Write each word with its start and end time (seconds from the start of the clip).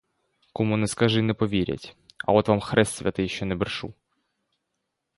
Кому 0.53 0.77
не 0.77 0.87
скажи, 0.87 1.21
не 1.21 1.33
повірять, 1.33 1.95
а 2.25 2.31
от 2.33 2.47
вам 2.47 2.59
хрест 2.59 2.93
святий, 2.95 3.29
що 3.29 3.45
не 3.45 3.55
брешу. 3.55 3.93